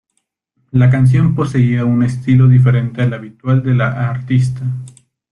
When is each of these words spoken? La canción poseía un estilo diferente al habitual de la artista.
La 0.71 0.89
canción 0.89 1.35
poseía 1.35 1.85
un 1.85 2.01
estilo 2.01 2.47
diferente 2.47 3.03
al 3.03 3.13
habitual 3.13 3.61
de 3.61 3.75
la 3.75 4.09
artista. 4.09 4.61